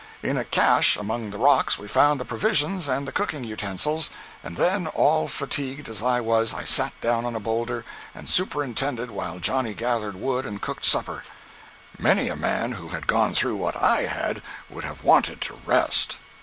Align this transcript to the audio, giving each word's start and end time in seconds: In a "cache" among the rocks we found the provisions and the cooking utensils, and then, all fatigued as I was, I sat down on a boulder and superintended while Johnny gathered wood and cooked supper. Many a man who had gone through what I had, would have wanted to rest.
In 0.23 0.35
a 0.35 0.43
"cache" 0.43 0.97
among 0.97 1.29
the 1.29 1.37
rocks 1.37 1.77
we 1.77 1.87
found 1.87 2.19
the 2.19 2.25
provisions 2.25 2.87
and 2.87 3.07
the 3.07 3.11
cooking 3.11 3.43
utensils, 3.43 4.09
and 4.41 4.57
then, 4.57 4.87
all 4.87 5.27
fatigued 5.27 5.87
as 5.87 6.01
I 6.01 6.19
was, 6.19 6.55
I 6.55 6.63
sat 6.63 6.99
down 7.01 7.23
on 7.23 7.35
a 7.35 7.39
boulder 7.39 7.85
and 8.15 8.27
superintended 8.27 9.11
while 9.11 9.37
Johnny 9.37 9.75
gathered 9.75 10.15
wood 10.15 10.47
and 10.47 10.59
cooked 10.59 10.85
supper. 10.85 11.21
Many 11.99 12.29
a 12.29 12.35
man 12.35 12.71
who 12.71 12.87
had 12.87 13.05
gone 13.05 13.35
through 13.35 13.57
what 13.57 13.79
I 13.79 14.05
had, 14.07 14.41
would 14.71 14.85
have 14.85 15.03
wanted 15.03 15.39
to 15.41 15.59
rest. 15.67 16.17